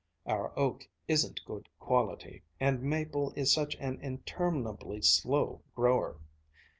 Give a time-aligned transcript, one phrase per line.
[0.25, 6.17] Our oak isn't good quality, and maple is such an interminably slow grower.